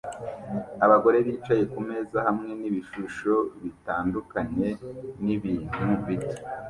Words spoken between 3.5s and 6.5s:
bitandukanye nibintu bito